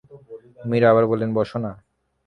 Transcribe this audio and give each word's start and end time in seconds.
মীরা 0.59 0.87
আবার 0.91 1.05
বললেন, 1.07 1.29
বস 1.33 1.51
না। 1.55 1.71